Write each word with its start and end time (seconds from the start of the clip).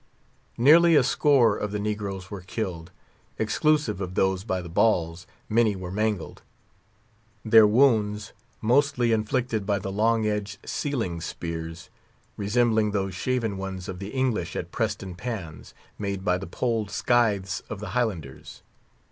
Nearly 0.57 0.95
a 0.95 1.03
score 1.03 1.55
of 1.55 1.71
the 1.71 1.77
negroes 1.77 2.31
were 2.31 2.41
killed. 2.41 2.89
Exclusive 3.37 4.01
of 4.01 4.15
those 4.15 4.43
by 4.43 4.59
the 4.59 4.67
balls, 4.67 5.27
many 5.47 5.75
were 5.75 5.91
mangled; 5.91 6.41
their 7.45 7.67
wounds—mostly 7.67 9.11
inflicted 9.11 9.63
by 9.63 9.77
the 9.77 9.91
long 9.91 10.25
edged 10.25 10.57
sealing 10.67 11.21
spears, 11.21 11.91
resembling 12.35 12.89
those 12.93 13.13
shaven 13.13 13.57
ones 13.59 13.87
of 13.87 13.99
the 13.99 14.09
English 14.09 14.55
at 14.55 14.71
Preston 14.71 15.13
Pans, 15.13 15.75
made 15.99 16.25
by 16.25 16.39
the 16.39 16.47
poled 16.47 16.89
scythes 16.89 17.59
of 17.69 17.79
the 17.79 17.89
Highlanders. 17.89 18.63